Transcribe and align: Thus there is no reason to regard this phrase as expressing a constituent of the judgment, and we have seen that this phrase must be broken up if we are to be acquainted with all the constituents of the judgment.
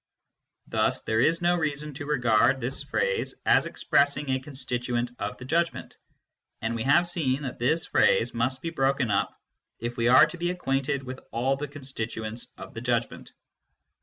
Thus 0.65 1.01
there 1.03 1.21
is 1.21 1.43
no 1.43 1.55
reason 1.55 1.93
to 1.93 2.07
regard 2.07 2.59
this 2.59 2.81
phrase 2.81 3.35
as 3.45 3.67
expressing 3.67 4.31
a 4.31 4.39
constituent 4.39 5.11
of 5.19 5.37
the 5.37 5.45
judgment, 5.45 5.99
and 6.59 6.73
we 6.73 6.81
have 6.81 7.07
seen 7.07 7.43
that 7.43 7.59
this 7.59 7.85
phrase 7.85 8.33
must 8.33 8.63
be 8.63 8.71
broken 8.71 9.11
up 9.11 9.39
if 9.77 9.97
we 9.97 10.07
are 10.07 10.25
to 10.25 10.39
be 10.39 10.49
acquainted 10.49 11.03
with 11.03 11.19
all 11.29 11.55
the 11.55 11.67
constituents 11.67 12.51
of 12.57 12.73
the 12.73 12.81
judgment. 12.81 13.31